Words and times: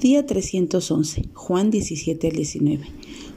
Día 0.00 0.24
311, 0.24 1.28
Juan 1.34 1.70
17 1.70 2.28
al 2.28 2.32
19. 2.32 2.86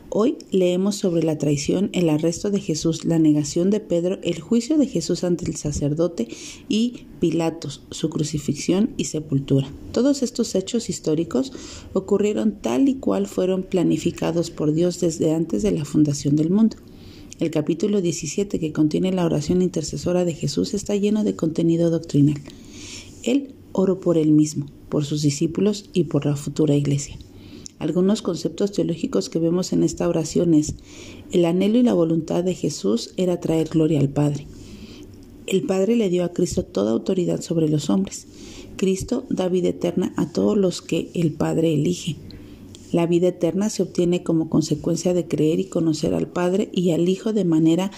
Hoy 0.08 0.38
leemos 0.50 0.96
sobre 0.96 1.21
la 1.21 1.38
traición, 1.38 1.89
el 1.92 2.08
arresto 2.08 2.51
de 2.51 2.62
Jesús, 2.62 3.04
la 3.04 3.20
negación 3.20 3.70
de 3.70 3.82
Pedro, 3.82 4.17
el 4.24 4.40
juicio 4.40 4.78
de 4.78 4.88
Jesús 4.88 5.26
ante 5.26 5.44
el 5.44 5.58
sacerdote 5.58 6.30
y 6.70 7.06
Pilatos, 7.20 7.82
su 7.92 8.10
crucifixión 8.10 8.91
y 8.96 9.05
sepultura. 9.05 9.70
Todos 9.91 10.23
estos 10.23 10.55
hechos 10.55 10.89
históricos 10.89 11.52
ocurrieron 11.91 12.54
tal 12.61 12.88
y 12.88 12.95
cual 12.95 13.27
fueron 13.27 13.64
planificados 13.64 14.50
por 14.50 14.71
Dios 14.71 15.02
desde 15.02 15.34
antes 15.34 15.64
de 15.64 15.71
la 15.71 15.84
fundación 15.84 16.38
del 16.38 16.50
mundo. 16.50 16.77
El 17.41 17.52
capítulo 17.52 18.00
17 18.00 18.57
que 18.61 18.71
contiene 18.71 19.11
la 19.11 19.25
oración 19.25 19.61
intercesora 19.61 20.23
de 20.23 20.34
Jesús 20.34 20.73
está 20.73 20.95
lleno 20.95 21.25
de 21.25 21.36
contenido 21.36 21.89
doctrinal. 21.89 22.39
Él 23.23 23.54
oró 23.73 24.00
por 24.00 24.18
él 24.18 24.32
mismo, 24.32 24.68
por 24.94 25.05
sus 25.05 25.23
discípulos 25.23 25.89
y 25.91 26.04
por 26.04 26.28
la 26.28 26.36
futura 26.36 26.75
iglesia. 26.75 27.18
Algunos 27.79 28.21
conceptos 28.21 28.74
teológicos 28.74 29.28
que 29.28 29.39
vemos 29.39 29.74
en 29.74 29.82
esta 29.82 30.07
oración 30.07 30.54
es, 30.54 30.75
el 31.32 31.46
anhelo 31.46 31.79
y 31.79 31.82
la 31.82 31.96
voluntad 31.96 32.44
de 32.44 32.54
Jesús 32.54 33.12
era 33.18 33.40
traer 33.40 33.70
gloria 33.70 34.00
al 34.00 34.10
Padre. 34.10 34.46
El 35.48 35.64
Padre 35.64 35.96
le 35.96 36.10
dio 36.10 36.24
a 36.24 36.32
Cristo 36.32 36.64
toda 36.64 36.92
autoridad 36.92 37.42
sobre 37.42 37.70
los 37.70 37.90
hombres. 37.90 38.28
Cristo 38.78 39.26
da 39.32 39.50
vida 39.50 39.70
eterna 39.70 40.14
a 40.16 40.32
todos 40.32 40.56
los 40.56 40.84
que 40.84 41.10
el 41.16 41.34
Padre 41.34 41.73
elige. 41.73 42.18
La 42.92 43.08
vida 43.08 43.30
eterna 43.30 43.72
se 43.72 43.82
obtiene 43.82 44.22
como 44.22 44.48
consecuencia 44.48 45.16
de 45.16 45.28
creer 45.28 45.60
y 45.60 45.66
conocer 45.66 46.14
al 46.14 46.28
Padre 46.28 46.70
y 46.72 46.92
al 46.92 47.10
Hijo 47.10 47.34
de 47.34 47.46
manera 47.46 47.90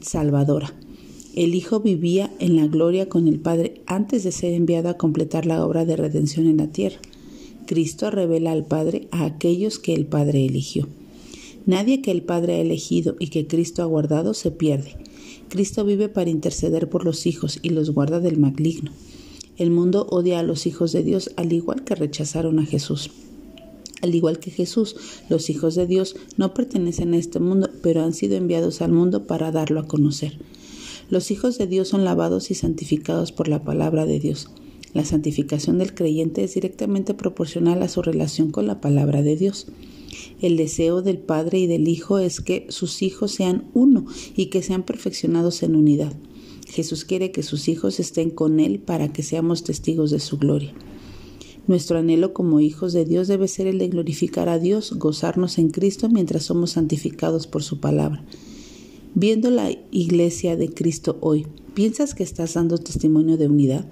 salvadora. 0.00 0.72
El 1.36 1.54
Hijo 1.54 1.80
vivía 1.80 2.32
en 2.38 2.56
la 2.56 2.66
gloria 2.66 3.10
con 3.10 3.28
el 3.28 3.38
Padre 3.38 3.82
antes 3.84 4.24
de 4.24 4.32
ser 4.32 4.54
enviado 4.54 4.88
a 4.88 4.96
completar 4.96 5.44
la 5.44 5.62
obra 5.66 5.84
de 5.84 5.94
redención 5.94 6.46
en 6.46 6.56
la 6.56 6.68
tierra. 6.68 6.96
Cristo 7.66 8.10
revela 8.10 8.52
al 8.52 8.64
Padre 8.64 9.06
a 9.10 9.26
aquellos 9.26 9.78
que 9.78 9.92
el 9.92 10.06
Padre 10.06 10.46
eligió. 10.46 10.88
Nadie 11.66 12.00
que 12.00 12.10
el 12.10 12.22
Padre 12.22 12.54
ha 12.54 12.60
elegido 12.60 13.16
y 13.18 13.28
que 13.28 13.46
Cristo 13.46 13.82
ha 13.82 13.84
guardado 13.84 14.32
se 14.32 14.50
pierde. 14.50 14.96
Cristo 15.50 15.84
vive 15.84 16.08
para 16.08 16.30
interceder 16.30 16.88
por 16.88 17.04
los 17.04 17.26
hijos 17.26 17.58
y 17.60 17.68
los 17.68 17.90
guarda 17.90 18.18
del 18.18 18.38
maligno. 18.38 18.90
El 19.58 19.70
mundo 19.70 20.06
odia 20.08 20.38
a 20.38 20.42
los 20.42 20.66
hijos 20.66 20.92
de 20.92 21.02
Dios 21.02 21.32
al 21.36 21.52
igual 21.52 21.84
que 21.84 21.96
rechazaron 21.96 22.60
a 22.60 22.64
Jesús. 22.64 23.10
Al 24.00 24.14
igual 24.14 24.38
que 24.38 24.50
Jesús, 24.50 24.96
los 25.28 25.50
hijos 25.50 25.74
de 25.74 25.86
Dios 25.86 26.16
no 26.38 26.54
pertenecen 26.54 27.12
a 27.12 27.18
este 27.18 27.40
mundo, 27.40 27.68
pero 27.82 28.02
han 28.02 28.14
sido 28.14 28.36
enviados 28.36 28.80
al 28.80 28.92
mundo 28.92 29.26
para 29.26 29.52
darlo 29.52 29.80
a 29.80 29.86
conocer. 29.86 30.38
Los 31.08 31.30
hijos 31.30 31.56
de 31.56 31.68
Dios 31.68 31.88
son 31.88 32.04
lavados 32.04 32.50
y 32.50 32.54
santificados 32.54 33.30
por 33.30 33.46
la 33.46 33.62
palabra 33.62 34.06
de 34.06 34.18
Dios. 34.18 34.50
La 34.92 35.04
santificación 35.04 35.78
del 35.78 35.94
creyente 35.94 36.42
es 36.42 36.54
directamente 36.54 37.14
proporcional 37.14 37.82
a 37.82 37.88
su 37.88 38.02
relación 38.02 38.50
con 38.50 38.66
la 38.66 38.80
palabra 38.80 39.22
de 39.22 39.36
Dios. 39.36 39.66
El 40.40 40.56
deseo 40.56 41.02
del 41.02 41.18
Padre 41.18 41.60
y 41.60 41.66
del 41.68 41.86
Hijo 41.86 42.18
es 42.18 42.40
que 42.40 42.66
sus 42.70 43.02
hijos 43.02 43.30
sean 43.30 43.70
uno 43.72 44.04
y 44.34 44.46
que 44.46 44.62
sean 44.62 44.82
perfeccionados 44.82 45.62
en 45.62 45.76
unidad. 45.76 46.12
Jesús 46.66 47.04
quiere 47.04 47.30
que 47.30 47.44
sus 47.44 47.68
hijos 47.68 48.00
estén 48.00 48.30
con 48.30 48.58
Él 48.58 48.80
para 48.80 49.12
que 49.12 49.22
seamos 49.22 49.62
testigos 49.62 50.10
de 50.10 50.18
su 50.18 50.38
gloria. 50.38 50.74
Nuestro 51.68 51.98
anhelo 51.98 52.32
como 52.32 52.58
hijos 52.58 52.92
de 52.92 53.04
Dios 53.04 53.28
debe 53.28 53.46
ser 53.46 53.68
el 53.68 53.78
de 53.78 53.88
glorificar 53.88 54.48
a 54.48 54.58
Dios, 54.58 54.92
gozarnos 54.98 55.58
en 55.58 55.70
Cristo 55.70 56.08
mientras 56.08 56.44
somos 56.44 56.72
santificados 56.72 57.46
por 57.46 57.62
su 57.62 57.78
palabra. 57.78 58.24
Viendo 59.18 59.50
la 59.50 59.70
iglesia 59.92 60.58
de 60.58 60.68
Cristo 60.68 61.16
hoy, 61.22 61.46
¿piensas 61.72 62.14
que 62.14 62.22
estás 62.22 62.52
dando 62.52 62.76
testimonio 62.76 63.38
de 63.38 63.48
unidad? 63.48 63.86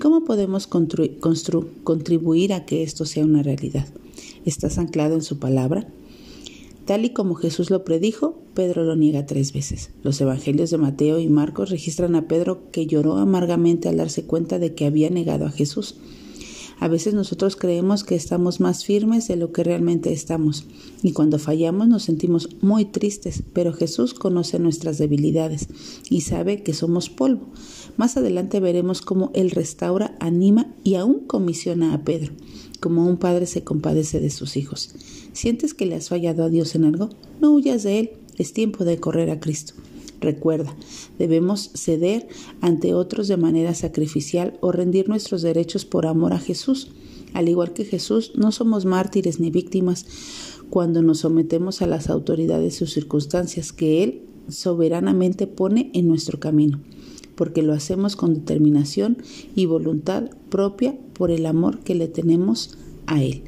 ¿Cómo 0.00 0.24
podemos 0.24 0.66
contribuir 0.66 2.52
a 2.52 2.66
que 2.66 2.82
esto 2.82 3.04
sea 3.04 3.24
una 3.24 3.44
realidad? 3.44 3.86
¿Estás 4.44 4.78
anclado 4.78 5.14
en 5.14 5.22
su 5.22 5.38
palabra? 5.38 5.86
Tal 6.86 7.04
y 7.04 7.10
como 7.10 7.36
Jesús 7.36 7.70
lo 7.70 7.84
predijo, 7.84 8.36
Pedro 8.54 8.82
lo 8.82 8.96
niega 8.96 9.26
tres 9.26 9.52
veces. 9.52 9.90
Los 10.02 10.20
evangelios 10.20 10.70
de 10.70 10.78
Mateo 10.78 11.20
y 11.20 11.28
Marcos 11.28 11.70
registran 11.70 12.16
a 12.16 12.26
Pedro 12.26 12.72
que 12.72 12.86
lloró 12.86 13.18
amargamente 13.18 13.88
al 13.88 13.98
darse 13.98 14.24
cuenta 14.24 14.58
de 14.58 14.74
que 14.74 14.86
había 14.86 15.08
negado 15.08 15.46
a 15.46 15.52
Jesús. 15.52 15.98
A 16.84 16.88
veces 16.88 17.14
nosotros 17.14 17.56
creemos 17.56 18.04
que 18.04 18.14
estamos 18.14 18.60
más 18.60 18.84
firmes 18.84 19.26
de 19.26 19.36
lo 19.36 19.52
que 19.52 19.64
realmente 19.64 20.12
estamos 20.12 20.66
y 21.02 21.12
cuando 21.12 21.38
fallamos 21.38 21.88
nos 21.88 22.02
sentimos 22.02 22.46
muy 22.60 22.84
tristes, 22.84 23.42
pero 23.54 23.72
Jesús 23.72 24.12
conoce 24.12 24.58
nuestras 24.58 24.98
debilidades 24.98 25.68
y 26.10 26.20
sabe 26.20 26.62
que 26.62 26.74
somos 26.74 27.08
polvo. 27.08 27.46
Más 27.96 28.18
adelante 28.18 28.60
veremos 28.60 29.00
cómo 29.00 29.30
Él 29.32 29.50
restaura, 29.50 30.14
anima 30.20 30.74
y 30.84 30.96
aún 30.96 31.20
comisiona 31.20 31.94
a 31.94 32.04
Pedro, 32.04 32.34
como 32.80 33.06
un 33.06 33.16
padre 33.16 33.46
se 33.46 33.64
compadece 33.64 34.20
de 34.20 34.28
sus 34.28 34.58
hijos. 34.58 34.94
¿Sientes 35.32 35.72
que 35.72 35.86
le 35.86 35.94
has 35.94 36.10
fallado 36.10 36.44
a 36.44 36.50
Dios 36.50 36.74
en 36.74 36.84
algo? 36.84 37.08
No 37.40 37.54
huyas 37.54 37.82
de 37.82 37.98
Él, 37.98 38.10
es 38.36 38.52
tiempo 38.52 38.84
de 38.84 39.00
correr 39.00 39.30
a 39.30 39.40
Cristo. 39.40 39.72
Recuerda, 40.24 40.74
debemos 41.18 41.70
ceder 41.74 42.28
ante 42.62 42.94
otros 42.94 43.28
de 43.28 43.36
manera 43.36 43.74
sacrificial 43.74 44.56
o 44.62 44.72
rendir 44.72 45.06
nuestros 45.06 45.42
derechos 45.42 45.84
por 45.84 46.06
amor 46.06 46.32
a 46.32 46.38
Jesús. 46.38 46.88
Al 47.34 47.50
igual 47.50 47.74
que 47.74 47.84
Jesús, 47.84 48.32
no 48.34 48.50
somos 48.50 48.86
mártires 48.86 49.38
ni 49.38 49.50
víctimas 49.50 50.06
cuando 50.70 51.02
nos 51.02 51.18
sometemos 51.18 51.82
a 51.82 51.86
las 51.86 52.08
autoridades 52.08 52.80
o 52.80 52.86
circunstancias 52.86 53.70
que 53.70 54.02
Él 54.02 54.22
soberanamente 54.48 55.46
pone 55.46 55.90
en 55.92 56.08
nuestro 56.08 56.40
camino, 56.40 56.80
porque 57.34 57.62
lo 57.62 57.74
hacemos 57.74 58.16
con 58.16 58.32
determinación 58.32 59.18
y 59.54 59.66
voluntad 59.66 60.30
propia 60.48 60.96
por 61.12 61.30
el 61.30 61.44
amor 61.44 61.80
que 61.80 61.94
le 61.94 62.08
tenemos 62.08 62.78
a 63.06 63.22
Él. 63.22 63.42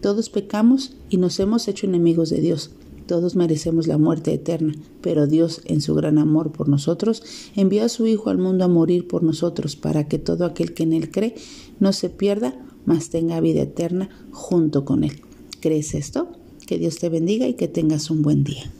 Todos 0.00 0.30
pecamos 0.30 0.96
y 1.10 1.18
nos 1.18 1.38
hemos 1.38 1.68
hecho 1.68 1.86
enemigos 1.86 2.30
de 2.30 2.40
Dios. 2.40 2.70
Todos 3.06 3.36
merecemos 3.36 3.86
la 3.86 3.98
muerte 3.98 4.32
eterna, 4.32 4.74
pero 5.02 5.26
Dios, 5.26 5.60
en 5.66 5.80
su 5.80 5.94
gran 5.94 6.18
amor 6.18 6.52
por 6.52 6.68
nosotros, 6.68 7.22
envió 7.54 7.84
a 7.84 7.88
su 7.88 8.06
Hijo 8.06 8.30
al 8.30 8.38
mundo 8.38 8.64
a 8.64 8.68
morir 8.68 9.06
por 9.06 9.22
nosotros, 9.22 9.76
para 9.76 10.08
que 10.08 10.18
todo 10.18 10.44
aquel 10.44 10.72
que 10.72 10.84
en 10.84 10.92
Él 10.94 11.10
cree 11.10 11.34
no 11.80 11.92
se 11.92 12.08
pierda, 12.08 12.54
mas 12.86 13.10
tenga 13.10 13.40
vida 13.40 13.62
eterna 13.62 14.08
junto 14.30 14.84
con 14.84 15.04
Él. 15.04 15.20
¿Crees 15.60 15.94
esto? 15.94 16.28
Que 16.66 16.78
Dios 16.78 16.98
te 16.98 17.08
bendiga 17.08 17.46
y 17.46 17.54
que 17.54 17.68
tengas 17.68 18.10
un 18.10 18.22
buen 18.22 18.42
día. 18.44 18.70